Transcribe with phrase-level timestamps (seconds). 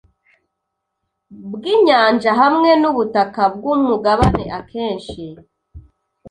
[1.51, 5.21] bwinyanja hamwe nubutaka bwumugabane akenshi